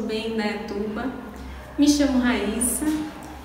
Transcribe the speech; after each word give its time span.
bem 0.00 0.30
né, 0.30 0.64
da 0.68 0.74
Etuba. 0.74 1.12
Me 1.78 1.88
chamo 1.88 2.18
Raíssa 2.18 2.86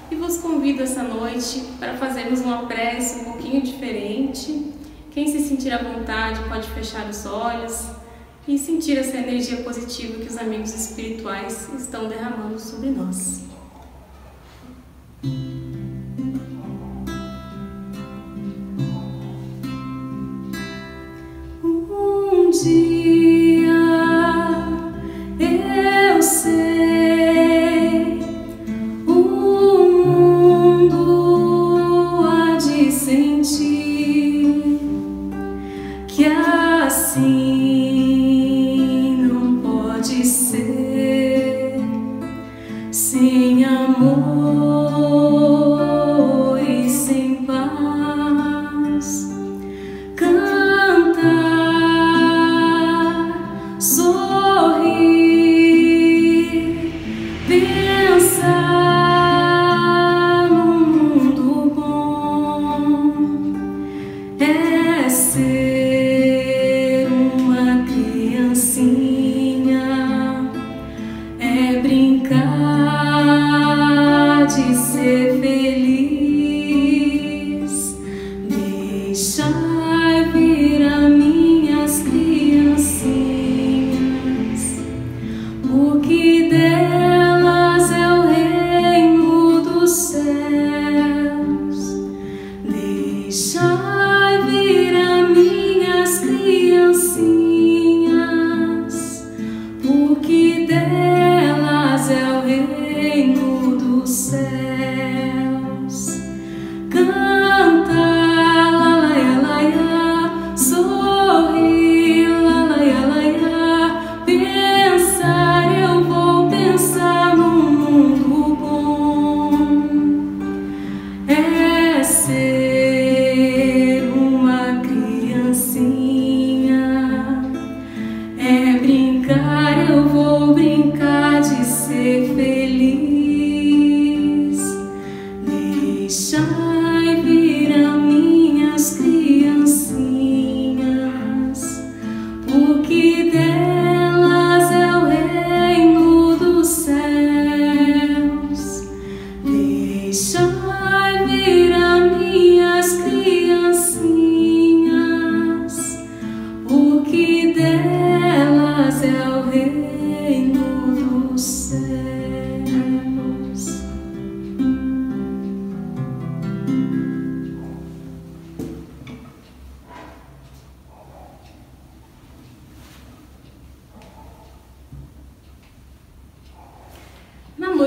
e 0.09 0.15
vos 0.15 0.37
convido 0.37 0.83
essa 0.83 1.03
noite 1.03 1.61
para 1.79 1.95
fazermos 1.95 2.41
uma 2.41 2.65
prece 2.65 3.21
um 3.21 3.23
pouquinho 3.25 3.61
diferente. 3.61 4.73
Quem 5.11 5.27
se 5.27 5.39
sentir 5.47 5.71
à 5.71 5.77
vontade 5.77 6.39
pode 6.49 6.67
fechar 6.69 7.07
os 7.09 7.25
olhos 7.25 7.87
e 8.47 8.57
sentir 8.57 8.97
essa 8.97 9.17
energia 9.17 9.57
positiva 9.57 10.19
que 10.19 10.27
os 10.27 10.37
amigos 10.37 10.73
espirituais 10.73 11.69
estão 11.77 12.07
derramando 12.07 12.59
sobre 12.59 12.89
nós. 12.89 13.52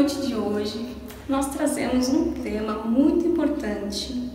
Noite 0.06 0.24
de 0.24 0.36
hoje, 0.36 0.86
nós 1.28 1.48
trazemos 1.48 2.08
um 2.08 2.30
tema 2.30 2.74
muito 2.74 3.26
importante, 3.26 4.30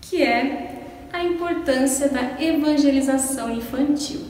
que 0.00 0.22
é 0.22 1.08
a 1.12 1.22
importância 1.22 2.08
da 2.08 2.42
evangelização 2.42 3.50
infantil. 3.50 4.22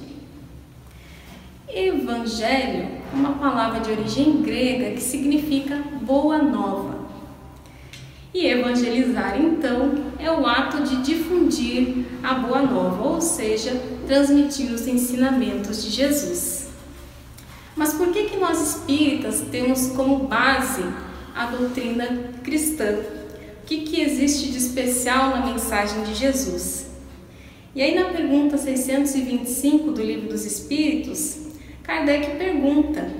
Evangelho 1.69 2.89
é 2.89 3.01
uma 3.15 3.35
palavra 3.35 3.79
de 3.79 3.93
origem 3.93 4.43
grega 4.43 4.97
que 4.97 5.01
significa 5.01 5.77
boa 6.03 6.39
nova. 6.39 7.07
E 8.35 8.45
evangelizar, 8.47 9.41
então, 9.41 9.93
é 10.19 10.29
o 10.29 10.45
ato 10.45 10.83
de 10.83 11.03
difundir 11.03 12.05
a 12.21 12.35
boa 12.35 12.63
nova, 12.63 13.05
ou 13.05 13.21
seja, 13.21 13.81
transmitir 14.09 14.73
os 14.73 14.89
ensinamentos 14.89 15.85
de 15.85 15.91
Jesus. 15.91 16.69
Mas 17.77 17.93
por 17.93 18.09
que, 18.09 18.25
que 18.25 18.37
nós 18.37 18.78
espíritas 18.89 19.45
temos 19.51 19.89
como 19.89 20.21
base 20.21 20.83
a 21.35 21.47
doutrina 21.47 22.07
cristã? 22.43 22.99
O 23.63 23.67
que, 23.67 23.83
que 23.83 24.01
existe 24.01 24.51
de 24.51 24.57
especial 24.57 25.29
na 25.29 25.45
mensagem 25.45 26.03
de 26.05 26.15
Jesus? 26.15 26.89
E 27.75 27.83
aí, 27.83 27.95
na 27.95 28.07
pergunta 28.07 28.57
625 28.57 29.93
do 29.93 30.03
Livro 30.03 30.31
dos 30.31 30.47
Espíritos, 30.47 31.37
Kardec 31.83 32.37
pergunta: 32.39 33.11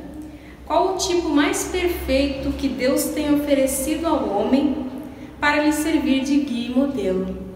qual 0.65 0.95
o 0.95 0.97
tipo 0.97 1.29
mais 1.29 1.65
perfeito 1.65 2.51
que 2.57 2.69
Deus 2.69 3.05
tem 3.05 3.35
oferecido 3.35 4.07
ao 4.07 4.27
homem 4.27 4.87
para 5.39 5.65
lhe 5.65 5.73
servir 5.73 6.25
de 6.25 6.39
guia 6.39 6.69
e 6.69 6.75
modelo? 6.75 7.47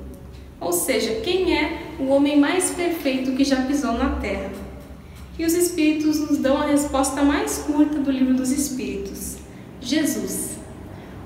Ou 0.60 0.70
seja, 0.70 1.20
quem 1.22 1.56
é 1.56 1.80
o 1.98 2.08
homem 2.08 2.38
mais 2.38 2.72
perfeito 2.72 3.32
que 3.32 3.42
já 3.42 3.62
pisou 3.62 3.92
na 3.92 4.16
terra? 4.16 4.50
E 5.38 5.44
os 5.44 5.54
Espíritos 5.54 6.18
nos 6.20 6.38
dão 6.38 6.56
a 6.58 6.66
resposta 6.66 7.22
mais 7.22 7.58
curta 7.58 7.98
do 7.98 8.10
Livro 8.10 8.34
dos 8.34 8.50
Espíritos: 8.50 9.36
Jesus. 9.80 10.58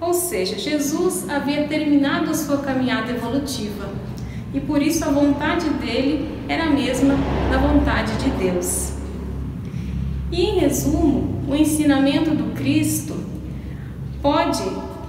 Ou 0.01 0.13
seja, 0.13 0.59
Jesus 0.59 1.29
havia 1.29 1.67
terminado 1.67 2.31
a 2.31 2.35
sua 2.35 2.59
caminhada 2.59 3.11
evolutiva 3.11 3.91
e 4.53 4.61
por 4.61 4.81
isso 4.81 5.05
a 5.05 5.11
vontade 5.11 5.69
dele 5.71 6.29
era 6.49 6.65
a 6.65 6.71
mesma 6.71 7.15
da 7.51 7.59
vontade 7.59 8.13
de 8.17 8.31
Deus. 8.31 8.93
E 10.31 10.43
em 10.43 10.59
resumo, 10.59 11.43
o 11.49 11.55
ensinamento 11.55 12.31
do 12.31 12.55
Cristo 12.55 13.17
pode 14.23 14.63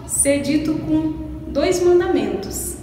ser 0.07 0.41
dito 0.41 0.73
com 0.73 1.13
dois 1.51 1.83
mandamentos. 1.83 2.77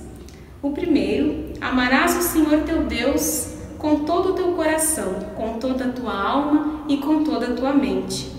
O 0.62 0.70
primeiro, 0.70 1.52
amarás 1.60 2.16
o 2.16 2.22
Senhor 2.22 2.62
teu 2.62 2.84
Deus 2.84 3.53
com 3.84 3.96
todo 3.96 4.30
o 4.30 4.32
teu 4.32 4.52
coração, 4.52 5.12
com 5.36 5.58
toda 5.58 5.84
a 5.84 5.92
tua 5.92 6.18
alma 6.18 6.86
e 6.88 6.96
com 6.96 7.22
toda 7.22 7.48
a 7.48 7.52
tua 7.52 7.74
mente. 7.74 8.32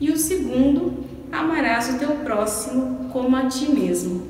E 0.00 0.10
o 0.10 0.16
segundo, 0.16 1.04
amarás 1.30 1.94
o 1.94 1.98
teu 1.98 2.08
próximo 2.24 3.10
como 3.12 3.36
a 3.36 3.48
ti 3.48 3.70
mesmo. 3.70 4.26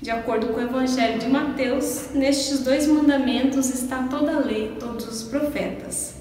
De 0.00 0.10
acordo 0.10 0.48
com 0.48 0.58
o 0.58 0.64
Evangelho 0.64 1.20
de 1.20 1.28
Mateus, 1.28 2.08
nestes 2.12 2.64
dois 2.64 2.88
mandamentos 2.88 3.72
está 3.72 4.02
toda 4.10 4.34
a 4.34 4.40
lei, 4.40 4.74
todos 4.80 5.06
os 5.06 5.22
profetas. 5.28 6.16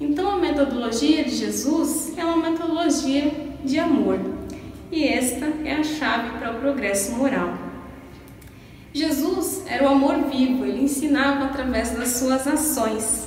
Então, 0.00 0.28
a 0.28 0.38
metodologia 0.38 1.22
de 1.22 1.36
Jesus 1.36 2.18
é 2.18 2.24
uma 2.24 2.50
metodologia 2.50 3.32
de 3.64 3.78
amor, 3.78 4.18
e 4.90 5.06
esta 5.06 5.46
é 5.64 5.74
a 5.74 5.84
chave 5.84 6.36
para 6.36 6.50
o 6.50 6.58
progresso 6.58 7.12
moral. 7.12 7.71
Jesus 8.94 9.62
era 9.66 9.84
o 9.84 9.88
amor 9.88 10.24
vivo, 10.30 10.66
ele 10.66 10.82
ensinava 10.82 11.46
através 11.46 11.92
das 11.92 12.08
suas 12.10 12.46
ações. 12.46 13.26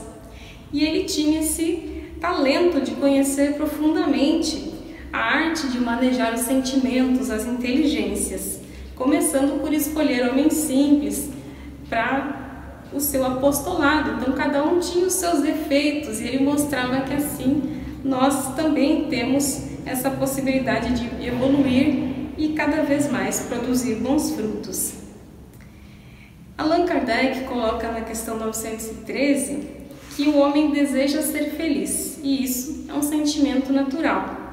E 0.72 0.84
ele 0.84 1.06
tinha 1.06 1.40
esse 1.40 2.04
talento 2.22 2.82
de 2.82 2.92
conhecer 2.92 3.54
profundamente 3.54 4.74
a 5.12 5.18
arte 5.18 5.68
de 5.68 5.80
manejar 5.80 6.34
os 6.34 6.42
sentimentos, 6.42 7.32
as 7.32 7.46
inteligências, 7.46 8.60
começando 8.96 9.60
por 9.60 9.74
escolher 9.74 10.30
homens 10.30 10.54
simples 10.54 11.30
para 11.90 12.84
o 12.94 13.00
seu 13.00 13.26
apostolado. 13.26 14.20
Então, 14.20 14.34
cada 14.34 14.64
um 14.64 14.80
tinha 14.80 15.08
os 15.08 15.14
seus 15.14 15.42
defeitos 15.42 16.20
e 16.20 16.26
ele 16.26 16.44
mostrava 16.44 17.02
que 17.02 17.14
assim 17.14 17.82
nós 18.04 18.54
também 18.56 19.08
temos 19.08 19.64
essa 19.86 20.12
possibilidade 20.12 20.94
de 20.94 21.28
evoluir 21.28 22.34
e 22.38 22.50
cada 22.50 22.84
vez 22.84 23.10
mais 23.10 23.40
produzir 23.42 23.96
bons 23.96 24.32
frutos. 24.32 25.05
Allan 26.58 26.86
Kardec 26.86 27.44
coloca 27.44 27.92
na 27.92 28.00
questão 28.00 28.38
913 28.38 29.68
que 30.16 30.30
o 30.30 30.38
homem 30.38 30.72
deseja 30.72 31.22
ser 31.22 31.52
feliz 31.52 32.18
e 32.24 32.44
isso 32.44 32.86
é 32.88 32.94
um 32.94 33.02
sentimento 33.02 33.74
natural. 33.74 34.46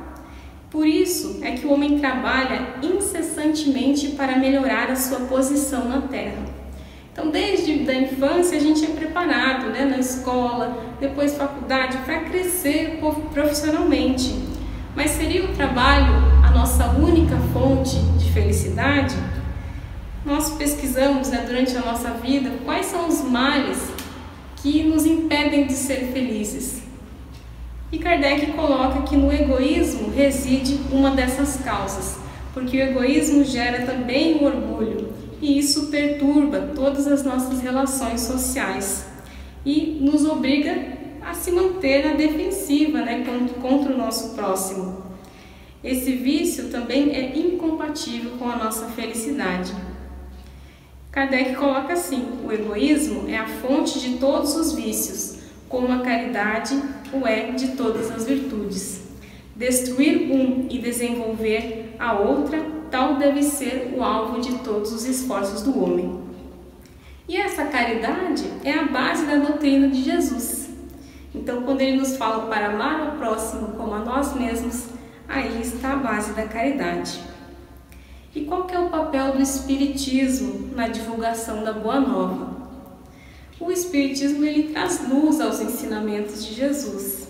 Por 0.69 0.85
isso 0.85 1.39
é 1.43 1.53
que 1.53 1.65
o 1.65 1.73
homem 1.73 2.01
trabalha 2.01 2.75
incessantemente 2.83 4.09
para 4.09 4.37
melhorar 4.37 4.91
a 4.91 4.97
sua 4.97 5.21
posição 5.21 5.89
na 5.89 6.01
Terra. 6.01 6.43
Então, 7.13 7.31
desde 7.31 7.89
a 7.89 7.95
infância 7.95 8.57
a 8.57 8.61
gente 8.61 8.85
é 8.85 8.89
preparado, 8.89 9.67
né, 9.67 9.85
na 9.85 9.99
escola, 9.99 10.97
depois 10.99 11.37
faculdade, 11.37 11.99
para 11.99 12.21
crescer 12.21 12.99
profissionalmente. 13.33 14.35
Mas 14.97 15.11
seria 15.13 15.45
o 15.45 15.55
trabalho 15.55 16.15
a 16.43 16.51
nossa 16.51 16.87
única 16.99 17.37
fonte 17.53 17.97
de 18.19 18.33
felicidade? 18.33 19.15
Nós 20.25 20.51
pesquisamos 20.51 21.31
né, 21.31 21.45
durante 21.47 21.77
a 21.77 21.81
nossa 21.81 22.11
vida 22.11 22.51
quais 22.65 22.87
são 22.87 23.09
os 23.09 23.23
males 23.23 23.79
que 24.57 24.85
nos 24.85 25.05
impedem 25.05 25.67
de 25.67 25.73
ser 25.73 26.13
felizes. 26.13 26.83
E 27.91 27.99
Kardec 27.99 28.53
coloca 28.53 29.03
que 29.03 29.17
no 29.17 29.33
egoísmo 29.33 30.11
reside 30.11 30.81
uma 30.93 31.11
dessas 31.11 31.57
causas, 31.57 32.19
porque 32.55 32.77
o 32.77 32.81
egoísmo 32.81 33.45
gera 33.45 33.85
também 33.85 34.37
o 34.37 34.45
orgulho, 34.45 35.13
e 35.43 35.59
isso 35.59 35.89
perturba 35.89 36.71
todas 36.75 37.09
as 37.09 37.25
nossas 37.25 37.61
relações 37.61 38.21
sociais 38.21 39.05
e 39.67 39.99
nos 40.01 40.25
obriga 40.25 40.75
a 41.21 41.35
se 41.35 41.51
manter 41.51 42.07
na 42.07 42.15
defensiva 42.15 43.03
né, 43.03 43.25
contra 43.61 43.93
o 43.93 43.99
nosso 43.99 44.35
próximo. 44.35 45.03
Esse 45.83 46.13
vício 46.13 46.69
também 46.69 47.11
é 47.11 47.37
incompatível 47.37 48.33
com 48.39 48.49
a 48.49 48.57
nossa 48.57 48.87
felicidade. 48.87 49.73
Kardec 51.13 51.55
coloca 51.57 51.93
assim: 51.93 52.27
o 52.43 52.51
egoísmo 52.51 53.29
é 53.29 53.37
a 53.37 53.47
fonte 53.47 54.01
de 54.01 54.17
todos 54.17 54.57
os 54.57 54.73
vícios, 54.73 55.41
como 55.69 55.93
a 55.93 55.99
caridade 55.99 56.75
o 57.13 57.27
é 57.27 57.53
de 57.53 57.77
todas 57.77 58.11
as 58.11 58.25
virtudes. 58.25 59.03
Destruir 59.55 60.33
um 60.33 60.67
e 60.71 60.79
desenvolver 60.79 61.95
a 61.99 62.15
outra 62.15 62.59
tal 62.91 63.17
deve 63.17 63.43
ser 63.43 63.95
o 63.95 64.03
alvo 64.03 64.41
de 64.41 64.59
todos 64.61 64.91
os 64.91 65.05
esforços 65.05 65.61
do 65.61 65.83
homem. 65.83 66.19
E 67.29 67.37
essa 67.37 67.67
caridade 67.67 68.45
é 68.65 68.73
a 68.73 68.85
base 68.85 69.27
da 69.27 69.37
doutrina 69.37 69.89
de 69.89 70.03
Jesus. 70.03 70.71
Então, 71.35 71.63
quando 71.63 71.83
ele 71.83 71.99
nos 71.99 72.17
fala 72.17 72.47
para 72.47 72.71
amar 72.71 73.01
ao 73.01 73.17
próximo 73.17 73.69
como 73.77 73.95
a 73.95 73.99
nós 73.99 74.35
mesmos, 74.35 74.87
aí 75.29 75.61
está 75.61 75.93
a 75.93 75.97
base 75.97 76.33
da 76.33 76.47
caridade. 76.47 77.21
E 78.35 78.45
qual 78.47 78.65
que 78.65 78.75
é 78.75 78.79
o 78.79 78.89
papel 78.89 79.33
do 79.33 79.43
espiritismo 79.43 80.71
na 80.75 80.89
divulgação 80.89 81.63
da 81.63 81.73
boa 81.73 82.01
nova? 82.01 82.63
O 83.61 83.71
espiritismo 83.71 84.45
ele 84.45 84.73
traz 84.73 85.07
luz 85.09 85.41
aos 85.41 85.61
ensinamentos 85.61 86.45
de 86.45 86.55
Jesus 86.55 87.29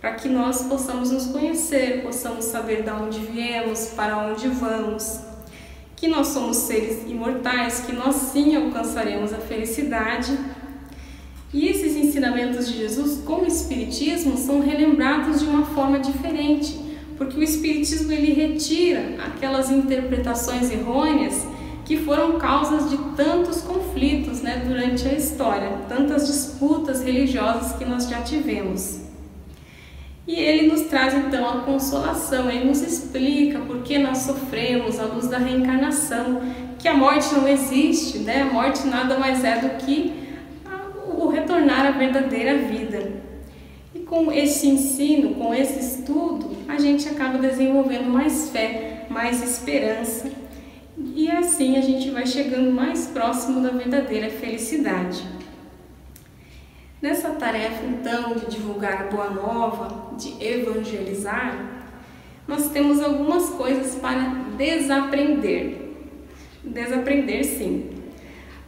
para 0.00 0.14
que 0.14 0.28
nós 0.28 0.62
possamos 0.62 1.10
nos 1.10 1.26
conhecer, 1.26 2.02
possamos 2.02 2.46
saber 2.46 2.82
de 2.82 2.90
onde 2.90 3.20
viemos, 3.20 3.88
para 3.94 4.16
onde 4.16 4.48
vamos, 4.48 5.20
que 5.94 6.08
nós 6.08 6.28
somos 6.28 6.56
seres 6.56 7.08
imortais, 7.08 7.80
que 7.80 7.92
nós 7.92 8.14
sim 8.16 8.56
alcançaremos 8.56 9.32
a 9.34 9.36
felicidade. 9.36 10.36
E 11.52 11.68
esses 11.68 11.94
ensinamentos 11.96 12.68
de 12.68 12.78
Jesus 12.78 13.22
com 13.24 13.42
o 13.42 13.46
Espiritismo 13.46 14.38
são 14.38 14.60
relembrados 14.60 15.40
de 15.40 15.46
uma 15.46 15.66
forma 15.66 15.98
diferente, 15.98 16.89
porque 17.20 17.38
o 17.38 17.42
Espiritismo 17.42 18.10
ele 18.10 18.32
retira 18.32 19.16
aquelas 19.22 19.70
interpretações 19.70 20.70
errôneas 20.70 21.46
que 21.84 21.98
foram 21.98 22.38
causas 22.38 22.88
de 22.88 22.96
tantos 23.14 23.60
conflitos 23.60 24.40
né, 24.40 24.62
durante 24.66 25.06
a 25.06 25.12
história, 25.12 25.68
tantas 25.86 26.26
disputas 26.26 27.02
religiosas 27.02 27.72
que 27.76 27.84
nós 27.84 28.08
já 28.08 28.22
tivemos. 28.22 29.02
E 30.26 30.34
ele 30.34 30.68
nos 30.68 30.86
traz 30.88 31.12
então 31.12 31.46
a 31.46 31.60
consolação, 31.60 32.48
ele 32.48 32.64
nos 32.64 32.80
explica 32.80 33.58
por 33.58 33.82
que 33.82 33.98
nós 33.98 34.18
sofremos 34.18 34.98
à 34.98 35.04
luz 35.04 35.28
da 35.28 35.36
reencarnação, 35.36 36.40
que 36.78 36.88
a 36.88 36.94
morte 36.94 37.34
não 37.34 37.46
existe, 37.46 38.20
né? 38.20 38.42
A 38.42 38.46
morte 38.46 38.86
nada 38.86 39.18
mais 39.18 39.44
é 39.44 39.58
do 39.58 39.84
que 39.84 40.10
o 41.18 41.28
retornar 41.28 41.84
à 41.84 41.90
verdadeira 41.90 42.56
vida. 42.56 42.89
Com 44.10 44.32
esse 44.32 44.66
ensino, 44.66 45.36
com 45.36 45.54
esse 45.54 45.78
estudo, 45.78 46.50
a 46.66 46.80
gente 46.80 47.08
acaba 47.08 47.38
desenvolvendo 47.38 48.10
mais 48.10 48.50
fé, 48.50 49.06
mais 49.08 49.40
esperança, 49.40 50.28
e 51.14 51.30
assim 51.30 51.76
a 51.76 51.80
gente 51.80 52.10
vai 52.10 52.26
chegando 52.26 52.72
mais 52.72 53.06
próximo 53.06 53.60
da 53.60 53.70
verdadeira 53.70 54.28
felicidade. 54.28 55.24
Nessa 57.00 57.30
tarefa, 57.30 57.84
então, 57.86 58.34
de 58.34 58.46
divulgar 58.46 59.02
a 59.02 59.04
boa 59.04 59.30
nova, 59.30 60.16
de 60.16 60.44
evangelizar, 60.44 61.86
nós 62.48 62.68
temos 62.70 63.00
algumas 63.00 63.50
coisas 63.50 63.94
para 63.94 64.34
desaprender. 64.58 65.92
Desaprender, 66.64 67.44
sim. 67.44 67.90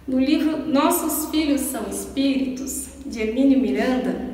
No 0.06 0.20
livro 0.20 0.68
Nossos 0.68 1.32
Filhos 1.32 1.62
São 1.62 1.90
Espíritos, 1.90 2.90
de 3.04 3.20
Hermínio 3.20 3.58
Miranda, 3.58 4.31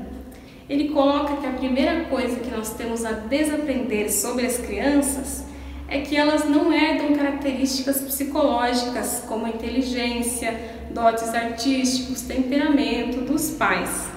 ele 0.68 0.90
coloca 0.90 1.36
que 1.38 1.46
a 1.46 1.52
primeira 1.52 2.04
coisa 2.04 2.36
que 2.36 2.50
nós 2.50 2.74
temos 2.74 3.04
a 3.04 3.12
desaprender 3.12 4.12
sobre 4.12 4.44
as 4.44 4.58
crianças 4.58 5.44
é 5.88 6.00
que 6.00 6.14
elas 6.14 6.44
não 6.44 6.70
herdam 6.70 7.14
características 7.14 8.02
psicológicas 8.02 9.24
como 9.26 9.46
inteligência, 9.46 10.60
dotes 10.90 11.34
artísticos, 11.34 12.22
temperamento 12.22 13.22
dos 13.22 13.52
pais. 13.52 14.08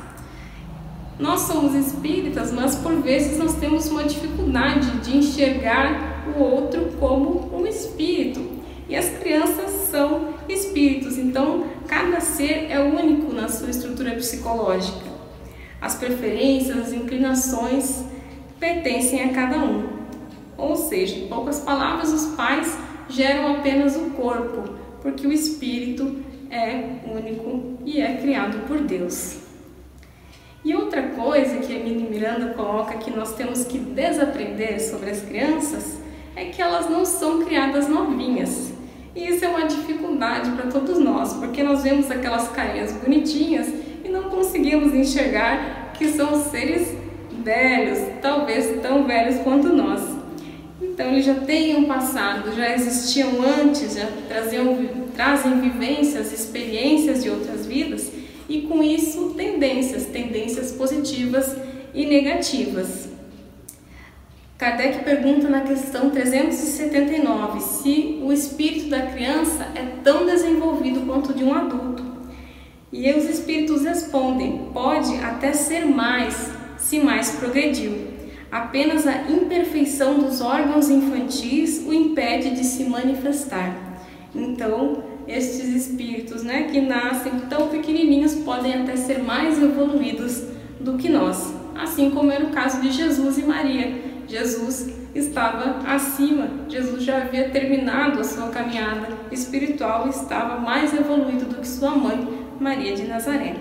Nós 1.18 1.42
somos 1.42 1.74
espíritas, 1.74 2.52
mas 2.52 2.76
por 2.76 2.96
vezes 3.02 3.38
nós 3.38 3.56
temos 3.56 3.88
uma 3.90 4.04
dificuldade 4.04 4.90
de 5.00 5.18
enxergar 5.18 6.26
o 6.36 6.42
outro 6.42 6.92
como 7.00 7.56
um 7.56 7.66
espírito. 7.66 8.60
E 8.90 8.96
as 8.96 9.08
crianças 9.20 9.70
são 9.90 10.34
espíritos, 10.50 11.18
então 11.18 11.64
cada 11.88 12.20
ser 12.20 12.70
é 12.70 12.80
único 12.80 13.32
na 13.34 13.48
sua 13.48 13.70
estrutura 13.70 14.12
psicológica. 14.16 15.11
As 15.82 15.96
preferências, 15.96 16.78
as 16.78 16.94
inclinações 16.94 18.04
pertencem 18.60 19.24
a 19.24 19.34
cada 19.34 19.58
um. 19.58 19.90
Ou 20.56 20.76
seja, 20.76 21.16
em 21.16 21.28
poucas 21.28 21.60
palavras, 21.60 22.14
os 22.14 22.36
pais 22.36 22.78
geram 23.10 23.56
apenas 23.56 23.96
o 23.96 24.12
corpo, 24.12 24.76
porque 25.02 25.26
o 25.26 25.34
espírito 25.34 26.18
é 26.52 27.00
único 27.12 27.80
e 27.84 28.00
é 28.00 28.18
criado 28.18 28.68
por 28.68 28.80
Deus. 28.82 29.40
E 30.64 30.76
outra 30.76 31.02
coisa 31.02 31.58
que 31.58 31.76
a 31.76 31.84
Mini 31.84 32.08
Miranda 32.08 32.54
coloca 32.54 33.00
que 33.00 33.10
nós 33.10 33.34
temos 33.34 33.64
que 33.64 33.80
desaprender 33.80 34.80
sobre 34.80 35.10
as 35.10 35.22
crianças 35.22 36.00
é 36.36 36.46
que 36.46 36.62
elas 36.62 36.88
não 36.88 37.04
são 37.04 37.44
criadas 37.44 37.88
novinhas. 37.88 38.72
E 39.16 39.28
isso 39.28 39.44
é 39.44 39.48
uma 39.48 39.66
dificuldade 39.66 40.52
para 40.52 40.70
todos 40.70 41.00
nós, 41.00 41.34
porque 41.34 41.64
nós 41.64 41.82
vemos 41.82 42.12
aquelas 42.12 42.48
carinhas 42.50 42.94
bonitinhas 42.94 43.68
não 44.12 44.24
conseguimos 44.24 44.94
enxergar 44.94 45.94
que 45.94 46.08
são 46.10 46.44
seres 46.44 46.94
velhos, 47.44 48.00
talvez 48.22 48.82
tão 48.82 49.06
velhos 49.06 49.40
quanto 49.42 49.70
nós. 49.70 50.02
Então 50.82 51.08
eles 51.12 51.26
já 51.26 51.36
têm 51.36 51.78
um 51.78 51.86
passado, 51.86 52.56
já 52.56 52.74
existiam 52.74 53.42
antes, 53.42 53.96
já 53.96 54.08
traziam 54.28 54.78
trazem 55.16 55.60
vivências, 55.60 56.32
experiências 56.32 57.24
de 57.24 57.30
outras 57.30 57.66
vidas 57.66 58.12
e 58.50 58.62
com 58.64 58.84
isso 58.84 59.34
tendências, 59.36 60.06
tendências 60.06 60.72
positivas 60.72 61.56
e 61.94 62.06
negativas. 62.06 63.10
Kardec 64.58 65.04
pergunta 65.04 65.50
na 65.50 65.62
questão 65.62 66.12
379 66.12 67.60
se 67.62 68.20
o 68.22 68.32
espírito 68.32 68.90
da 68.90 69.08
criança 69.08 69.68
é 69.74 69.84
tão 70.04 70.26
desenvolvido 70.26 71.02
quanto 71.06 71.34
de 71.34 71.44
um 71.44 71.54
adulto. 71.54 72.11
E 72.92 73.12
os 73.14 73.26
espíritos 73.30 73.84
respondem: 73.84 74.70
pode 74.74 75.16
até 75.18 75.54
ser 75.54 75.86
mais, 75.86 76.52
se 76.78 77.00
mais 77.00 77.32
progrediu. 77.32 78.12
Apenas 78.52 79.08
a 79.08 79.30
imperfeição 79.32 80.20
dos 80.20 80.42
órgãos 80.42 80.90
infantis 80.90 81.82
o 81.86 81.94
impede 81.94 82.52
de 82.52 82.66
se 82.66 82.84
manifestar. 82.84 83.74
Então, 84.36 85.04
estes 85.26 85.70
espíritos, 85.70 86.44
né, 86.44 86.64
que 86.64 86.82
nascem 86.82 87.32
tão 87.50 87.70
pequenininhos, 87.70 88.36
podem 88.36 88.74
até 88.74 88.98
ser 88.98 89.24
mais 89.24 89.62
evoluídos 89.62 90.44
do 90.80 90.98
que 90.98 91.08
nós, 91.08 91.54
assim 91.76 92.12
como 92.12 92.32
era 92.32 92.44
o 92.44 92.50
caso 92.50 92.82
de 92.82 92.92
Jesus 92.92 93.38
e 93.38 93.44
Maria. 93.44 94.02
Jesus 94.28 94.90
estava 95.14 95.80
acima. 95.88 96.50
Jesus 96.68 97.04
já 97.04 97.18
havia 97.18 97.50
terminado 97.50 98.20
a 98.20 98.24
sua 98.24 98.48
caminhada 98.48 99.08
espiritual 99.32 100.10
estava 100.10 100.60
mais 100.60 100.94
evoluído 100.94 101.46
do 101.46 101.56
que 101.56 101.68
sua 101.68 101.92
mãe, 101.92 102.41
Maria 102.62 102.96
de 102.96 103.04
Nazaré. 103.08 103.56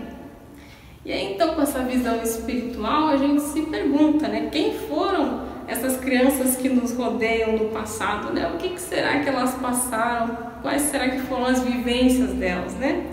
E 1.05 1.11
aí, 1.11 1.33
então, 1.33 1.55
com 1.55 1.63
essa 1.63 1.81
visão 1.81 2.23
espiritual, 2.23 3.09
a 3.09 3.17
gente 3.17 3.41
se 3.41 3.63
pergunta, 3.63 4.29
né? 4.29 4.51
Quem 4.53 4.75
foram 4.75 5.49
essas 5.67 5.97
crianças 5.97 6.57
que 6.57 6.69
nos 6.69 6.93
rodeiam 6.93 7.57
no 7.57 7.71
passado, 7.71 8.35
né? 8.35 8.51
O 8.55 8.59
que, 8.59 8.69
que 8.69 8.81
será 8.81 9.21
que 9.21 9.29
elas 9.29 9.55
passaram? 9.55 10.37
Quais 10.61 10.83
será 10.83 11.09
que 11.09 11.21
foram 11.23 11.47
as 11.47 11.63
vivências 11.63 12.31
delas, 12.35 12.75
né? 12.75 13.07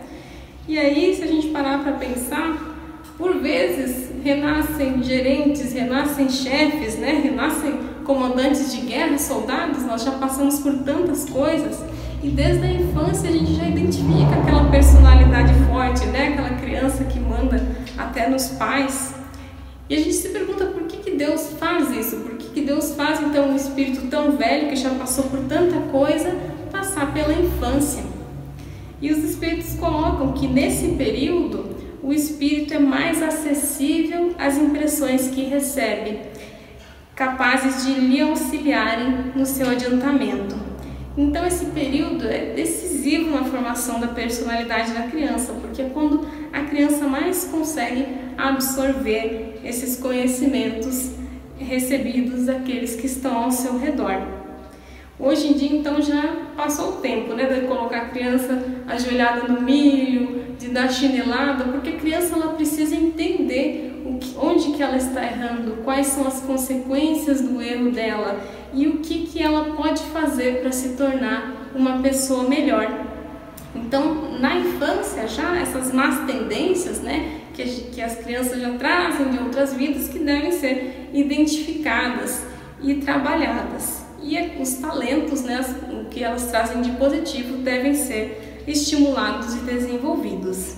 E 0.67 0.77
aí, 0.77 1.15
se 1.15 1.24
a 1.24 1.27
gente 1.27 1.48
parar 1.48 1.82
para 1.82 1.94
pensar, 1.94 2.58
por 3.17 3.36
vezes 3.38 4.12
renascem 4.22 5.01
gerentes, 5.01 5.72
renascem 5.72 6.29
chefes, 6.29 6.98
né? 6.98 7.22
Renascem 7.24 7.79
comandantes 8.03 8.74
de 8.75 8.82
guerra, 8.82 9.17
soldados. 9.17 9.84
Nós 9.84 10.03
já 10.03 10.12
passamos 10.12 10.60
por 10.60 10.74
tantas 10.79 11.29
coisas 11.29 11.82
e 12.24 12.29
desde 12.29 12.65
a 12.65 12.71
infância 12.71 13.29
a 13.29 13.33
gente 13.33 13.53
já 13.53 13.67
identifica 13.67 14.36
aquela 14.41 14.69
personalidade 14.69 15.53
forte, 15.65 16.05
né? 16.07 16.29
Aquela 16.29 16.50
criança 16.59 17.03
que 17.03 17.19
manda 17.19 17.63
até 17.97 18.27
nos 18.29 18.47
pais. 18.50 19.13
E 19.89 19.95
a 19.95 19.97
gente 20.00 20.13
se 20.13 20.29
pergunta 20.29 20.65
por 20.65 20.83
que, 20.83 20.97
que 20.97 21.12
Deus 21.12 21.53
faz 21.59 21.91
isso? 21.91 22.17
Por 22.17 22.36
que, 22.36 22.50
que 22.50 22.62
Deus 22.62 22.93
faz 22.95 23.21
então 23.21 23.51
um 23.51 23.55
espírito 23.55 24.07
tão 24.07 24.31
velho 24.31 24.69
que 24.69 24.75
já 24.75 24.89
passou 24.91 25.25
por 25.25 25.39
tanta 25.41 25.79
coisa 25.91 26.36
passar 26.71 27.13
pela 27.13 27.33
infância? 27.33 28.03
E 29.01 29.12
os 29.12 29.19
espíritos 29.19 29.75
colocam 29.75 30.33
que 30.33 30.47
nesse 30.47 30.89
período 30.95 31.77
o 32.01 32.12
espírito 32.12 32.74
é 32.74 32.79
mais 32.79 33.21
acessível 33.21 34.33
às 34.39 34.57
impressões 34.57 35.27
que 35.27 35.43
recebe, 35.43 36.19
capazes 37.15 37.86
de 37.86 37.93
lhe 37.93 38.19
auxiliarem 38.21 39.31
no 39.36 39.45
seu 39.45 39.69
adiantamento. 39.69 40.66
Então 41.17 41.47
esse 41.47 41.65
período 41.65 42.27
é 42.27 42.53
decisivo 42.53 43.31
na 43.31 43.43
formação 43.43 44.00
da 44.00 44.07
personalidade 44.07 44.93
da 44.93 45.03
criança, 45.03 45.51
porque 45.53 45.81
é 45.81 45.89
quando 45.89 46.27
a 46.53 46.62
criança 46.62 47.07
mais 47.07 47.45
consegue 47.45 48.05
absorver 48.38 49.59
esses 49.63 49.97
conhecimentos 49.97 51.13
recebidos 51.57 52.45
daqueles 52.45 52.95
que 52.95 53.07
estão 53.07 53.45
ao 53.45 53.51
seu 53.51 53.79
redor. 53.79 54.21
Hoje 55.19 55.47
em 55.47 55.53
dia, 55.53 55.75
então, 55.75 56.00
já 56.00 56.21
passou 56.55 56.89
o 56.89 56.91
tempo 56.97 57.33
né, 57.33 57.45
de 57.45 57.65
colocar 57.65 57.97
a 57.97 58.05
criança 58.09 58.63
ajoelhada 58.88 59.47
no 59.51 59.62
milho, 59.62 60.55
de 60.59 60.67
dar 60.67 60.91
chinelada, 60.91 61.63
porque 61.63 61.89
a 61.89 61.93
criança 61.93 62.36
ela 62.36 62.53
precisa 62.53 62.95
entender 62.95 63.88
que, 64.19 64.36
onde 64.38 64.74
que 64.74 64.83
ela 64.83 64.95
está 64.95 65.24
errando, 65.24 65.77
quais 65.83 66.07
são 66.07 66.27
as 66.27 66.39
consequências 66.41 67.41
do 67.41 67.59
erro 67.59 67.89
dela 67.89 68.39
e 68.74 68.88
o 68.88 68.97
que, 69.00 69.27
que 69.27 69.41
ela 69.41 69.75
pode 69.75 70.01
fazer 70.03 70.62
para 70.62 70.71
se 70.71 70.89
tornar 70.89 71.71
uma 71.75 72.01
pessoa 72.01 72.47
melhor. 72.47 73.05
Então, 73.75 74.39
na 74.39 74.55
infância 74.57 75.27
já, 75.27 75.57
essas 75.57 75.93
más 75.93 76.25
tendências, 76.25 77.01
né, 77.01 77.41
que, 77.53 77.63
que 77.63 78.01
as 78.01 78.15
crianças 78.17 78.59
já 78.59 78.77
trazem 78.77 79.29
de 79.29 79.39
outras 79.39 79.74
vidas, 79.74 80.07
que 80.07 80.19
devem 80.19 80.51
ser 80.51 81.09
identificadas 81.13 82.43
e 82.81 82.95
trabalhadas. 82.95 84.05
E 84.21 84.38
os 84.62 84.74
talentos, 84.75 85.43
né, 85.43 85.63
o 85.91 86.05
que 86.05 86.24
elas 86.24 86.47
trazem 86.47 86.81
de 86.81 86.91
positivo, 86.91 87.57
devem 87.57 87.93
ser 87.93 88.63
estimulados 88.67 89.55
e 89.55 89.59
desenvolvidos. 89.59 90.75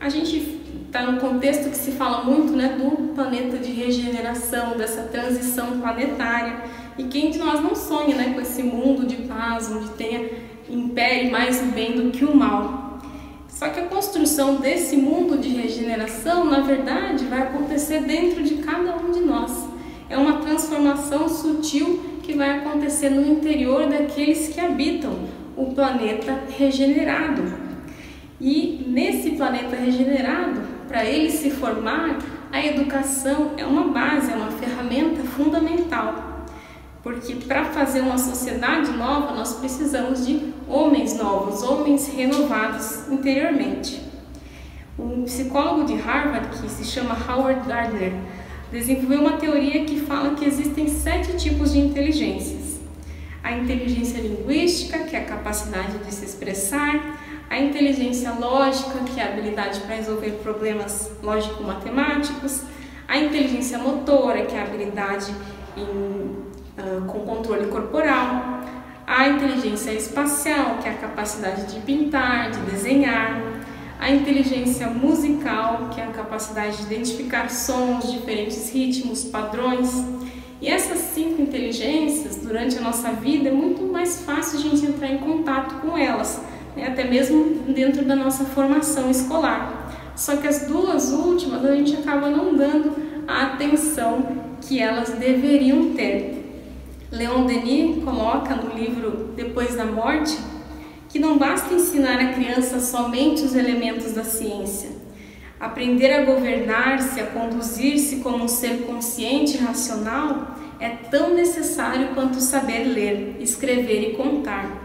A 0.00 0.08
gente 0.08 0.53
está 0.94 1.10
num 1.10 1.18
contexto 1.18 1.68
que 1.70 1.76
se 1.76 1.90
fala 1.90 2.22
muito 2.22 2.52
né, 2.52 2.76
do 2.78 3.14
planeta 3.14 3.58
de 3.58 3.72
regeneração, 3.72 4.76
dessa 4.76 5.02
transição 5.02 5.80
planetária. 5.80 6.58
E 6.96 7.02
quem 7.02 7.32
de 7.32 7.38
nós 7.40 7.60
não 7.60 7.74
sonha 7.74 8.14
né, 8.14 8.32
com 8.32 8.40
esse 8.40 8.62
mundo 8.62 9.04
de 9.04 9.16
paz, 9.16 9.68
onde 9.72 9.88
tenha 9.90 10.30
impere 10.70 11.30
mais 11.30 11.60
o 11.60 11.64
bem 11.66 11.96
do 11.96 12.12
que 12.12 12.24
o 12.24 12.36
mal? 12.36 13.00
Só 13.48 13.70
que 13.70 13.80
a 13.80 13.86
construção 13.86 14.56
desse 14.60 14.96
mundo 14.96 15.36
de 15.36 15.48
regeneração, 15.48 16.44
na 16.44 16.60
verdade, 16.60 17.24
vai 17.24 17.42
acontecer 17.42 18.04
dentro 18.04 18.44
de 18.44 18.58
cada 18.58 18.96
um 18.96 19.10
de 19.10 19.20
nós. 19.20 19.68
É 20.08 20.16
uma 20.16 20.34
transformação 20.34 21.28
sutil 21.28 22.20
que 22.22 22.34
vai 22.34 22.58
acontecer 22.58 23.10
no 23.10 23.26
interior 23.26 23.88
daqueles 23.88 24.46
que 24.46 24.60
habitam 24.60 25.12
o 25.56 25.74
planeta 25.74 26.44
regenerado. 26.56 27.42
E 28.40 28.84
nesse 28.86 29.30
planeta 29.30 29.74
regenerado, 29.74 30.73
para 30.94 31.04
ele 31.04 31.28
se 31.28 31.50
formar, 31.50 32.18
a 32.52 32.64
educação 32.64 33.54
é 33.56 33.66
uma 33.66 33.88
base, 33.88 34.30
é 34.30 34.36
uma 34.36 34.52
ferramenta 34.52 35.24
fundamental. 35.24 36.46
Porque 37.02 37.34
para 37.34 37.64
fazer 37.64 38.00
uma 38.00 38.16
sociedade 38.16 38.92
nova, 38.92 39.34
nós 39.34 39.54
precisamos 39.54 40.24
de 40.24 40.54
homens 40.68 41.18
novos, 41.18 41.64
homens 41.64 42.06
renovados 42.06 43.08
interiormente. 43.10 44.00
Um 44.96 45.24
psicólogo 45.24 45.84
de 45.84 45.94
Harvard, 45.94 46.46
que 46.60 46.70
se 46.70 46.84
chama 46.84 47.18
Howard 47.28 47.68
Gardner, 47.68 48.12
desenvolveu 48.70 49.22
uma 49.22 49.32
teoria 49.32 49.84
que 49.84 49.98
fala 49.98 50.36
que 50.36 50.44
existem 50.44 50.86
sete 50.86 51.36
tipos 51.36 51.72
de 51.72 51.80
inteligências. 51.80 52.78
A 53.42 53.50
inteligência 53.50 54.20
linguística, 54.20 55.00
que 55.00 55.16
é 55.16 55.18
a 55.18 55.24
capacidade 55.24 55.98
de 55.98 56.14
se 56.14 56.24
expressar, 56.24 57.18
a 57.48 57.58
inteligência 57.58 58.32
lógica, 58.32 58.98
que 59.04 59.20
é 59.20 59.24
a 59.24 59.28
habilidade 59.28 59.80
para 59.80 59.96
resolver 59.96 60.30
problemas 60.42 61.12
lógico-matemáticos, 61.22 62.62
a 63.06 63.18
inteligência 63.18 63.78
motora, 63.78 64.44
que 64.46 64.54
é 64.54 64.60
a 64.60 64.64
habilidade 64.64 65.32
em, 65.76 65.82
uh, 65.82 67.04
com 67.06 67.20
controle 67.20 67.66
corporal, 67.66 68.60
a 69.06 69.28
inteligência 69.28 69.92
espacial, 69.92 70.78
que 70.78 70.88
é 70.88 70.92
a 70.92 70.96
capacidade 70.96 71.72
de 71.72 71.80
pintar, 71.80 72.50
de 72.50 72.58
desenhar, 72.60 73.40
a 74.00 74.10
inteligência 74.10 74.88
musical, 74.88 75.88
que 75.90 76.00
é 76.00 76.04
a 76.04 76.08
capacidade 76.08 76.78
de 76.78 76.82
identificar 76.94 77.50
sons, 77.50 78.10
diferentes 78.10 78.70
ritmos, 78.72 79.24
padrões. 79.24 80.04
E 80.60 80.68
essas 80.68 80.98
cinco 80.98 81.40
inteligências, 81.40 82.36
durante 82.36 82.78
a 82.78 82.80
nossa 82.80 83.12
vida, 83.12 83.48
é 83.48 83.52
muito 83.52 83.82
mais 83.84 84.22
fácil 84.22 84.58
a 84.58 84.62
gente 84.62 84.86
entrar 84.86 85.08
em 85.08 85.18
contato 85.18 85.76
com 85.76 85.96
elas, 85.96 86.42
né? 86.76 86.86
até 86.88 87.04
mesmo 87.04 87.62
dentro 87.72 88.04
da 88.04 88.16
nossa 88.16 88.44
formação 88.44 89.10
escolar. 89.10 90.12
Só 90.16 90.36
que 90.36 90.46
as 90.46 90.66
duas 90.66 91.12
últimas 91.12 91.64
a 91.64 91.74
gente 91.74 91.96
acaba 91.96 92.30
não 92.30 92.54
dando 92.54 92.94
a 93.26 93.46
atenção 93.46 94.44
que 94.60 94.80
elas 94.80 95.10
deveriam 95.10 95.94
ter. 95.94 96.42
Leon 97.10 97.46
Denis 97.46 98.02
coloca 98.02 98.54
no 98.54 98.74
livro 98.74 99.30
Depois 99.36 99.74
da 99.74 99.84
Morte 99.84 100.36
que 101.08 101.18
não 101.18 101.38
basta 101.38 101.72
ensinar 101.72 102.18
a 102.18 102.32
criança 102.32 102.80
somente 102.80 103.42
os 103.42 103.54
elementos 103.54 104.12
da 104.12 104.24
ciência. 104.24 104.90
Aprender 105.60 106.12
a 106.12 106.24
governar-se, 106.24 107.20
a 107.20 107.26
conduzir-se 107.26 108.16
como 108.16 108.44
um 108.44 108.48
ser 108.48 108.82
consciente 108.84 109.56
e 109.56 109.60
racional 109.60 110.56
é 110.80 110.88
tão 110.88 111.32
necessário 111.32 112.08
quanto 112.14 112.40
saber 112.40 112.84
ler, 112.84 113.36
escrever 113.38 114.10
e 114.10 114.16
contar. 114.16 114.83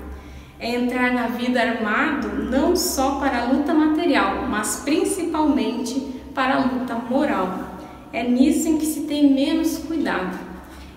É 0.60 0.76
entrar 0.76 1.14
na 1.14 1.28
vida 1.28 1.62
armado 1.62 2.44
não 2.44 2.76
só 2.76 3.20
para 3.20 3.44
a 3.44 3.46
luta 3.46 3.74
material, 3.74 4.46
mas 4.50 4.82
principalmente 4.84 6.00
para 6.36 6.56
a 6.56 6.66
luta 6.66 6.96
moral. 6.96 7.80
É 8.12 8.28
nisso 8.28 8.68
em 8.68 8.78
que 8.78 8.86
se 8.86 9.02
tem 9.02 9.34
menos 9.34 9.78
cuidado. 9.78 10.38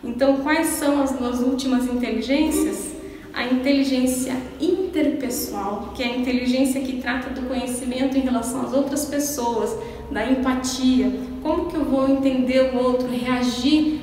Então, 0.02 0.38
quais 0.38 0.66
são 0.68 1.00
as 1.00 1.12
duas 1.12 1.40
últimas 1.40 1.86
inteligências? 1.86 2.92
a 3.34 3.44
inteligência 3.46 4.36
interpessoal, 4.60 5.92
que 5.94 6.02
é 6.02 6.06
a 6.06 6.16
inteligência 6.18 6.80
que 6.82 7.00
trata 7.00 7.30
do 7.30 7.48
conhecimento 7.48 8.16
em 8.16 8.20
relação 8.20 8.62
às 8.62 8.72
outras 8.74 9.06
pessoas, 9.06 9.74
da 10.10 10.30
empatia, 10.30 11.10
como 11.42 11.66
que 11.66 11.76
eu 11.76 11.84
vou 11.84 12.08
entender 12.08 12.74
o 12.74 12.78
outro, 12.78 13.08
reagir 13.08 14.00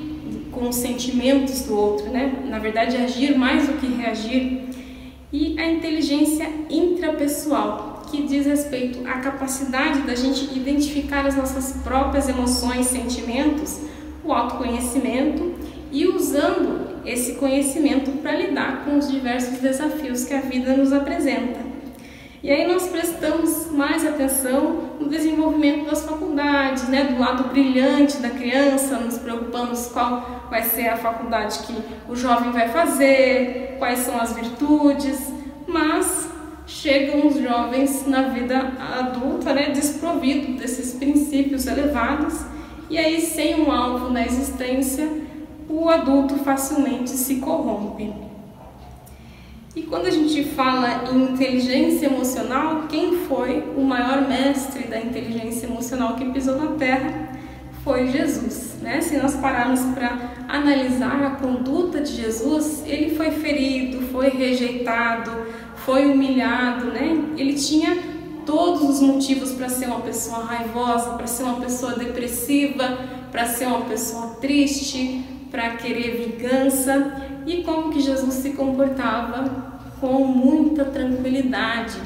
com 0.50 0.68
os 0.68 0.76
sentimentos 0.76 1.62
do 1.62 1.76
outro, 1.76 2.10
né? 2.10 2.44
Na 2.48 2.58
verdade, 2.58 2.96
agir 2.96 3.38
mais 3.38 3.68
do 3.68 3.74
que 3.74 3.86
reagir. 3.86 4.69
E 5.32 5.58
a 5.58 5.70
inteligência 5.70 6.48
intrapessoal, 6.68 8.02
que 8.10 8.22
diz 8.22 8.46
respeito 8.46 9.06
à 9.06 9.20
capacidade 9.20 10.02
da 10.02 10.14
gente 10.14 10.56
identificar 10.58 11.24
as 11.24 11.36
nossas 11.36 11.80
próprias 11.84 12.28
emoções, 12.28 12.86
sentimentos, 12.86 13.80
o 14.24 14.32
autoconhecimento 14.32 15.54
e 15.92 16.06
usando 16.06 17.00
esse 17.06 17.34
conhecimento 17.34 18.10
para 18.20 18.36
lidar 18.36 18.84
com 18.84 18.98
os 18.98 19.10
diversos 19.10 19.58
desafios 19.60 20.24
que 20.24 20.34
a 20.34 20.40
vida 20.40 20.76
nos 20.76 20.92
apresenta. 20.92 21.69
E 22.42 22.50
aí 22.50 22.66
nós 22.66 22.88
prestamos 22.88 23.70
mais 23.70 24.06
atenção 24.06 24.92
no 24.98 25.10
desenvolvimento 25.10 25.84
das 25.84 26.06
faculdades, 26.06 26.88
né, 26.88 27.04
do 27.04 27.18
lado 27.18 27.44
brilhante 27.50 28.16
da 28.16 28.30
criança, 28.30 28.96
nos 28.96 29.18
preocupamos 29.18 29.88
qual 29.88 30.46
vai 30.48 30.62
ser 30.62 30.88
a 30.88 30.96
faculdade 30.96 31.58
que 31.58 31.74
o 32.08 32.16
jovem 32.16 32.50
vai 32.50 32.70
fazer, 32.70 33.76
quais 33.78 33.98
são 33.98 34.18
as 34.18 34.32
virtudes, 34.32 35.30
mas 35.66 36.30
chegam 36.66 37.26
os 37.26 37.38
jovens 37.38 38.06
na 38.06 38.22
vida 38.22 38.72
adulta, 38.98 39.52
né, 39.52 39.68
desprovido 39.70 40.54
desses 40.54 40.94
princípios 40.94 41.66
elevados, 41.66 42.40
e 42.88 42.96
aí 42.96 43.20
sem 43.20 43.60
um 43.60 43.70
alvo 43.70 44.08
na 44.08 44.24
existência, 44.24 45.06
o 45.68 45.90
adulto 45.90 46.36
facilmente 46.36 47.10
se 47.10 47.36
corrompe. 47.36 48.29
E 49.74 49.82
quando 49.82 50.06
a 50.06 50.10
gente 50.10 50.42
fala 50.42 51.04
em 51.12 51.32
inteligência 51.32 52.06
emocional, 52.06 52.88
quem 52.88 53.18
foi 53.28 53.72
o 53.76 53.82
maior 53.82 54.26
mestre 54.26 54.88
da 54.88 55.00
inteligência 55.00 55.66
emocional 55.66 56.16
que 56.16 56.24
pisou 56.32 56.56
na 56.56 56.72
Terra 56.72 57.38
foi 57.84 58.08
Jesus. 58.08 58.78
Né? 58.82 59.00
Se 59.00 59.16
nós 59.16 59.34
pararmos 59.36 59.80
para 59.94 60.32
analisar 60.48 61.22
a 61.22 61.30
conduta 61.36 62.00
de 62.00 62.16
Jesus, 62.16 62.82
ele 62.84 63.14
foi 63.14 63.30
ferido, 63.30 64.00
foi 64.08 64.28
rejeitado, 64.30 65.30
foi 65.76 66.06
humilhado, 66.06 66.86
né? 66.86 67.34
ele 67.36 67.54
tinha 67.54 67.96
todos 68.44 68.82
os 68.82 69.00
motivos 69.00 69.52
para 69.52 69.68
ser 69.68 69.86
uma 69.86 70.00
pessoa 70.00 70.44
raivosa, 70.44 71.10
para 71.10 71.28
ser 71.28 71.44
uma 71.44 71.60
pessoa 71.60 71.92
depressiva, 71.92 72.98
para 73.30 73.46
ser 73.46 73.66
uma 73.66 73.82
pessoa 73.82 74.36
triste, 74.40 75.22
para 75.50 75.70
querer 75.76 76.26
vingança. 76.26 77.29
E 77.46 77.62
como 77.62 77.90
que 77.90 78.00
Jesus 78.00 78.34
se 78.34 78.50
comportava? 78.50 79.80
Com 80.00 80.24
muita 80.24 80.84
tranquilidade. 80.84 81.96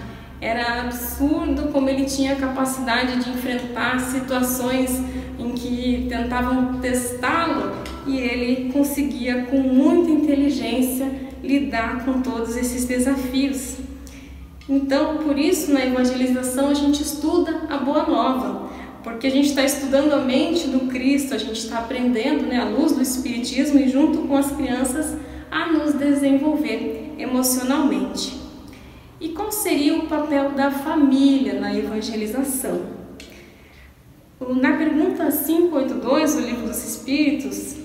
Era 0.40 0.82
absurdo 0.82 1.70
como 1.72 1.88
ele 1.88 2.04
tinha 2.04 2.32
a 2.32 2.36
capacidade 2.36 3.24
de 3.24 3.30
enfrentar 3.30 3.98
situações 4.00 5.02
em 5.38 5.52
que 5.52 6.06
tentavam 6.08 6.80
testá-lo 6.80 7.72
e 8.06 8.18
ele 8.18 8.72
conseguia 8.72 9.44
com 9.46 9.58
muita 9.58 10.10
inteligência 10.10 11.10
lidar 11.42 12.04
com 12.04 12.20
todos 12.20 12.56
esses 12.56 12.84
desafios. 12.84 13.76
Então, 14.68 15.18
por 15.18 15.38
isso, 15.38 15.72
na 15.72 15.84
evangelização, 15.84 16.70
a 16.70 16.74
gente 16.74 17.02
estuda 17.02 17.62
a 17.68 17.76
Boa 17.78 18.06
Nova, 18.06 18.70
porque 19.04 19.26
a 19.26 19.30
gente 19.30 19.50
está 19.50 19.62
estudando 19.62 20.14
a 20.14 20.22
mente 20.22 20.66
do 20.66 20.88
Cristo, 20.88 21.34
a 21.34 21.38
gente 21.38 21.58
está 21.58 21.78
aprendendo 21.78 22.46
né, 22.46 22.58
a 22.58 22.64
luz 22.64 22.92
do 22.92 23.02
Espiritismo 23.02 23.78
e, 23.78 23.88
junto 23.88 24.26
com 24.26 24.34
as 24.34 24.50
crianças, 24.50 25.18
a 25.50 25.70
nos 25.70 25.92
desenvolver 25.92 27.14
emocionalmente. 27.18 28.40
E 29.20 29.28
qual 29.28 29.52
seria 29.52 29.96
o 29.96 30.06
papel 30.06 30.52
da 30.52 30.70
família 30.70 31.60
na 31.60 31.76
evangelização? 31.76 32.94
Na 34.56 34.76
pergunta 34.76 35.30
582 35.30 36.34
do 36.34 36.40
Livro 36.40 36.66
dos 36.66 36.82
Espíritos, 36.82 37.76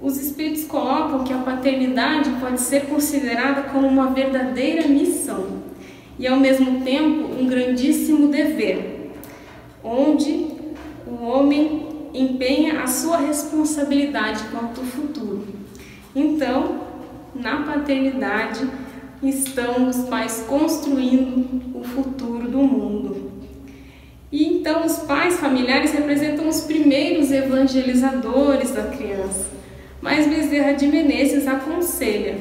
os 0.00 0.16
Espíritos 0.16 0.64
colocam 0.64 1.22
que 1.22 1.32
a 1.32 1.38
paternidade 1.38 2.30
pode 2.40 2.60
ser 2.60 2.86
considerada 2.86 3.64
como 3.64 3.86
uma 3.86 4.08
verdadeira 4.08 4.88
missão 4.88 5.62
e, 6.18 6.26
ao 6.26 6.40
mesmo 6.40 6.80
tempo, 6.80 7.32
um 7.40 7.46
grandíssimo 7.46 8.28
dever, 8.28 9.12
onde 9.84 10.51
o 11.22 11.24
homem 11.24 11.86
empenha 12.12 12.82
a 12.82 12.88
sua 12.88 13.18
responsabilidade 13.18 14.42
quanto 14.50 14.80
ao 14.80 14.86
futuro. 14.86 15.46
Então, 16.16 16.80
na 17.32 17.62
paternidade 17.62 18.68
estão 19.22 19.88
os 19.88 19.98
pais 20.08 20.44
construindo 20.48 21.78
o 21.78 21.84
futuro 21.84 22.48
do 22.48 22.58
mundo. 22.58 23.30
E 24.32 24.48
então 24.48 24.84
os 24.84 24.98
pais 24.98 25.38
familiares 25.38 25.92
representam 25.92 26.48
os 26.48 26.62
primeiros 26.62 27.30
evangelizadores 27.30 28.72
da 28.72 28.88
criança. 28.88 29.46
Mas 30.00 30.26
Bezerra 30.26 30.72
de 30.72 30.88
Menezes 30.88 31.46
aconselha 31.46 32.36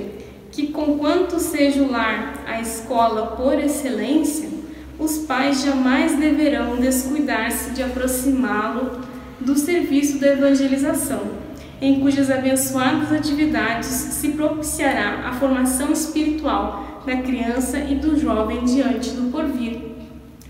que, 0.52 0.68
conquanto 0.68 1.40
seja 1.40 1.84
o 1.84 1.92
lar 1.92 2.44
a 2.48 2.60
escola 2.60 3.36
por 3.38 3.60
excelência, 3.60 4.50
os 5.02 5.18
pais 5.18 5.64
jamais 5.64 6.16
deverão 6.16 6.76
descuidar-se 6.76 7.72
de 7.72 7.82
aproximá-lo 7.82 9.02
do 9.40 9.58
serviço 9.58 10.20
da 10.20 10.28
evangelização, 10.28 11.22
em 11.82 12.00
cujas 12.00 12.30
abençoadas 12.30 13.12
atividades 13.12 13.88
se 13.88 14.30
propiciará 14.30 15.28
a 15.28 15.34
formação 15.34 15.92
espiritual 15.92 17.02
da 17.04 17.18
criança 17.18 17.80
e 17.80 17.96
do 17.96 18.16
jovem 18.20 18.64
diante 18.64 19.10
do 19.10 19.32
porvir. 19.32 19.82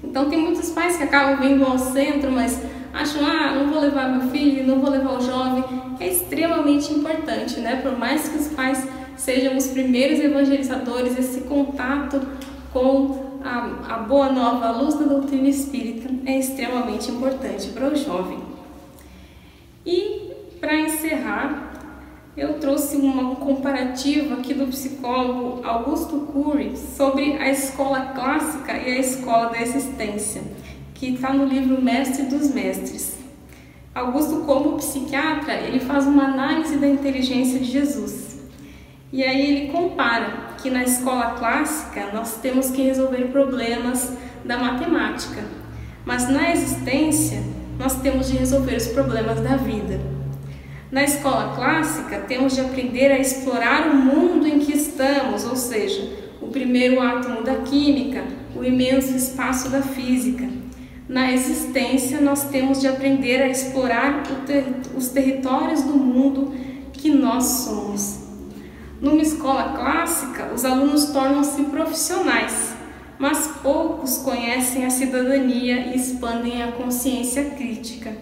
Então, 0.04 0.30
tem 0.30 0.42
muitos 0.42 0.70
pais 0.72 0.98
que 0.98 1.04
acabam 1.04 1.40
vindo 1.40 1.64
ao 1.64 1.80
centro, 1.80 2.30
mas 2.30 2.62
acham, 2.94 3.26
ah, 3.26 3.56
não 3.56 3.72
vou 3.72 3.80
levar 3.80 4.10
meu 4.10 4.30
filho, 4.30 4.68
não 4.68 4.82
vou 4.82 4.90
levar 4.90 5.18
o 5.18 5.22
jovem. 5.22 5.64
É 5.98 6.08
extremamente 6.10 6.92
importante, 6.92 7.62
né? 7.62 7.78
Por 7.78 7.98
mais 7.98 8.28
que 8.28 8.38
os 8.38 8.48
pais 8.50 8.86
sejam 9.16 9.56
os 9.56 9.68
primeiros 9.68 10.20
evangelizadores, 10.20 11.18
esse 11.18 11.42
contato 11.42 12.20
com 12.74 13.31
a, 13.44 13.96
a 13.96 13.98
boa 14.00 14.32
nova, 14.32 14.68
a 14.68 14.72
luz 14.72 14.96
da 14.96 15.06
doutrina 15.06 15.48
espírita 15.48 16.10
é 16.26 16.40
extremamente 16.40 17.12
importante 17.12 17.70
para 17.70 17.92
o 17.92 17.96
jovem. 17.96 18.40
E 19.86 20.32
para 20.60 20.80
encerrar, 20.80 21.72
eu 22.38 22.60
trouxe 22.60 22.96
uma 22.98 23.36
comparativa 23.36 24.36
aqui 24.36 24.54
do 24.54 24.68
psicólogo 24.68 25.66
Augusto 25.66 26.22
Cury 26.32 26.78
sobre 26.78 27.34
a 27.38 27.50
escola 27.50 28.14
clássica 28.14 28.78
e 28.78 28.92
a 28.92 29.00
escola 29.00 29.50
da 29.50 29.62
existência, 29.62 30.42
que 30.94 31.14
está 31.14 31.34
no 31.34 31.46
livro 31.46 31.82
Mestre 31.82 32.28
dos 32.28 32.54
Mestres. 32.54 33.20
Augusto, 33.94 34.44
como 34.46 34.78
psiquiatra, 34.78 35.54
ele 35.56 35.80
faz 35.80 36.08
uma 36.08 36.24
análise 36.24 36.78
da 36.78 36.88
inteligência 36.88 37.60
de 37.60 37.66
Jesus. 37.66 38.40
E 39.12 39.22
aí 39.24 39.42
ele 39.42 39.72
compara 39.72 40.51
que 40.62 40.70
na 40.70 40.84
escola 40.84 41.36
clássica 41.38 42.10
nós 42.14 42.38
temos 42.38 42.70
que 42.70 42.84
resolver 42.84 43.30
problemas 43.32 44.14
da 44.46 44.58
matemática, 44.58 45.44
mas 46.06 46.30
na 46.30 46.52
existência 46.52 47.42
nós 47.78 48.02
temos 48.02 48.30
de 48.30 48.38
resolver 48.38 48.76
os 48.76 48.88
problemas 48.88 49.40
da 49.42 49.56
vida. 49.56 50.00
Na 50.92 51.04
escola 51.04 51.56
clássica 51.56 52.20
temos 52.28 52.54
de 52.54 52.62
aprender 52.62 53.12
a 53.12 53.18
explorar 53.18 53.88
o 53.88 53.96
mundo 53.96 54.46
em 54.46 54.60
que 54.60 54.74
estamos, 54.74 55.46
ou 55.46 55.56
seja, 55.56 56.08
o 56.42 56.48
primeiro 56.48 57.02
átomo 57.02 57.44
da 57.44 57.56
química, 57.56 58.24
o 58.56 58.64
imenso 58.64 59.16
espaço 59.16 59.70
da 59.70 59.82
física. 59.82 60.48
Na 61.08 61.32
existência, 61.32 62.22
nós 62.22 62.46
temos 62.50 62.80
de 62.80 62.88
aprender 62.88 63.42
a 63.42 63.48
explorar 63.48 64.24
os 64.96 65.10
territórios 65.10 65.82
do 65.82 65.94
mundo 65.94 66.54
que 66.94 67.10
nós 67.10 67.44
somos. 67.44 68.31
Numa 69.02 69.24
escola 69.24 69.74
clássica, 69.74 70.52
os 70.54 70.64
alunos 70.64 71.06
tornam-se 71.06 71.64
profissionais, 71.64 72.74
mas 73.18 73.48
poucos 73.64 74.20
conhecem 74.20 74.86
a 74.86 74.92
cidadania 74.92 75.88
e 75.88 75.96
expandem 75.96 76.62
a 76.62 76.72
consciência 76.74 77.46
crítica. 77.46 78.16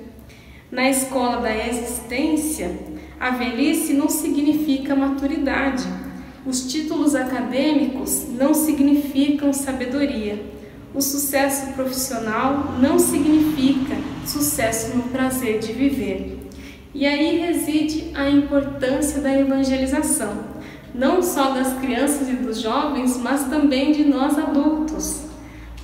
Na 0.72 0.89
escola 0.89 1.42
da 1.42 1.54
existência, 1.68 2.80
a 3.20 3.32
velhice 3.32 3.94
não 3.94 4.08
significa 4.08 4.96
maturidade. 4.96 5.86
Os 6.46 6.72
títulos 6.72 7.13
acadêmicos 7.13 8.30
não 8.30 8.54
significam 8.54 9.52
sabedoria. 9.52 10.42
O 10.96 11.02
sucesso 11.02 11.74
profissional 11.74 12.76
não 12.80 12.98
significa 12.98 13.98
sucesso 14.26 14.96
no 14.96 15.04
prazer 15.10 15.60
de 15.60 15.74
viver. 15.74 16.39
E 16.94 17.06
aí 17.06 17.38
reside 17.38 18.12
a 18.15 18.30
importância 18.30 19.20
da 19.20 19.38
evangelização 19.38 20.48
não 20.93 21.21
só 21.21 21.52
das 21.52 21.73
crianças 21.80 22.30
e 22.30 22.34
dos 22.34 22.60
jovens, 22.60 23.17
mas 23.17 23.45
também 23.45 23.91
de 23.91 24.06
nós 24.06 24.38
adultos. 24.38 25.25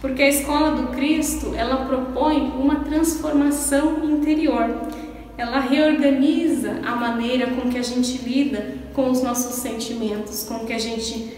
Porque 0.02 0.22
a 0.22 0.30
escola 0.30 0.72
do 0.72 0.88
Cristo, 0.90 1.54
ela 1.56 1.86
propõe 1.86 2.54
uma 2.60 2.76
transformação 2.82 4.04
interior. 4.04 4.70
Ela 5.38 5.60
reorganiza 5.60 6.80
a 6.86 6.96
maneira 6.96 7.48
com 7.48 7.70
que 7.70 7.78
a 7.78 7.84
gente 7.84 8.18
lida 8.18 8.76
com 8.94 9.10
os 9.10 9.22
nossos 9.22 9.56
sentimentos, 9.56 10.44
com 10.44 10.66
que 10.66 10.74
a 10.74 10.80
gente 10.80 11.36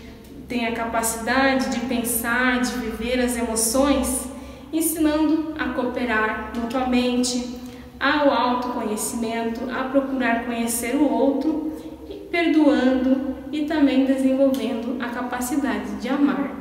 tem 0.47 0.67
a 0.67 0.73
capacidade 0.73 1.69
de 1.69 1.80
pensar, 1.82 2.62
de 2.62 2.71
viver 2.73 3.19
as 3.19 3.36
emoções, 3.36 4.27
ensinando 4.71 5.53
a 5.58 5.69
cooperar 5.69 6.51
mutuamente, 6.56 7.58
ao 7.99 8.30
autoconhecimento, 8.30 9.62
a 9.71 9.86
procurar 9.86 10.45
conhecer 10.45 10.95
o 10.95 11.12
outro 11.12 11.73
e 12.10 12.15
perdoando 12.15 13.37
e 13.51 13.65
também 13.65 14.05
desenvolvendo 14.05 15.01
a 15.01 15.10
capacidade 15.10 15.95
de 16.01 16.10
amar. 16.10 16.55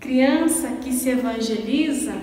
Criança 0.00 0.68
que 0.82 0.92
se 0.92 1.10
evangeliza, 1.10 2.14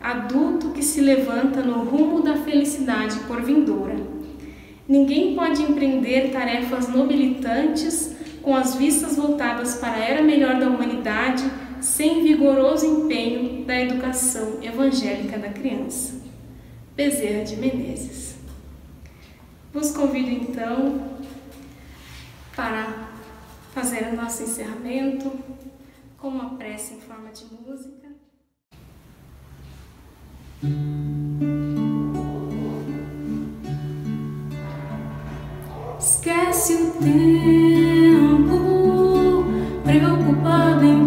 adulto 0.00 0.70
que 0.70 0.82
se 0.82 1.00
levanta 1.00 1.62
no 1.62 1.84
rumo 1.84 2.22
da 2.22 2.36
felicidade 2.36 3.18
por 3.20 3.42
vindoura. 3.42 3.96
Ninguém 4.88 5.34
pode 5.34 5.62
empreender 5.62 6.30
tarefas 6.30 6.88
nobilitantes 6.88 8.14
com 8.42 8.54
as 8.54 8.74
vistas 8.74 9.16
voltadas 9.16 9.76
para 9.76 9.94
a 9.94 10.04
era 10.04 10.22
melhor 10.22 10.60
da 10.60 10.68
humanidade 10.68 11.42
sem 11.80 12.22
vigoroso 12.22 12.84
empenho 12.84 13.64
da 13.64 13.80
educação 13.80 14.58
evangélica 14.62 15.38
da 15.38 15.48
criança. 15.48 16.22
Bezerra 16.96 17.44
de 17.44 17.56
Menezes. 17.56 18.36
Vos 19.72 19.90
convido 19.90 20.30
então 20.30 21.13
para 22.54 23.08
fazer 23.72 24.12
o 24.12 24.16
nosso 24.16 24.42
encerramento 24.42 25.30
com 26.18 26.28
uma 26.28 26.56
prece 26.56 26.94
em 26.94 27.00
forma 27.00 27.30
de 27.30 27.44
música. 27.46 28.04
tempo 37.00 38.54
preocupado 39.84 40.84
em 40.84 41.03